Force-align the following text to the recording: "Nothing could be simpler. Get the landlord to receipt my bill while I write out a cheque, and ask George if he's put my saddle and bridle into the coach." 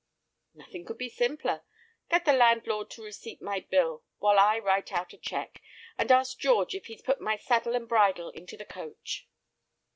"Nothing 0.55 0.83
could 0.85 0.97
be 0.97 1.09
simpler. 1.09 1.61
Get 2.09 2.25
the 2.25 2.33
landlord 2.33 2.89
to 2.89 3.03
receipt 3.03 3.39
my 3.39 3.59
bill 3.59 4.03
while 4.17 4.39
I 4.39 4.57
write 4.57 4.91
out 4.91 5.13
a 5.13 5.17
cheque, 5.19 5.61
and 5.95 6.11
ask 6.11 6.39
George 6.39 6.73
if 6.73 6.87
he's 6.87 7.03
put 7.03 7.21
my 7.21 7.37
saddle 7.37 7.75
and 7.75 7.87
bridle 7.87 8.29
into 8.31 8.57
the 8.57 8.65
coach." 8.65 9.29